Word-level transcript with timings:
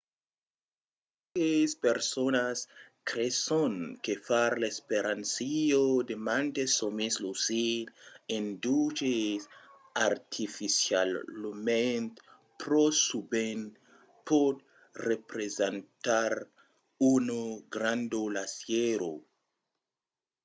qualques 1.37 1.71
personas 1.85 2.57
creson 3.09 3.73
que 4.05 4.13
far 4.27 4.51
l'experiéncia 4.61 5.81
de 6.09 6.15
mantes 6.27 6.69
sòmis 6.79 7.15
lucids 7.25 7.91
induches 8.39 9.41
artificialament 10.09 12.09
pro 12.61 12.85
sovent 13.07 13.65
pòt 14.27 14.55
representar 15.09 16.31
una 17.13 17.41
granda 17.75 18.21
lassièra 18.35 19.11